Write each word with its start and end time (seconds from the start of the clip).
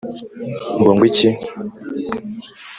ngo 0.79 0.89
ngwiki?! 0.95 1.29